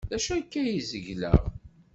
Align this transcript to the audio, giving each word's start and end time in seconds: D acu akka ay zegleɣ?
D 0.09 0.11
acu 0.17 0.31
akka 0.37 0.59
ay 0.63 0.79
zegleɣ? 0.89 1.41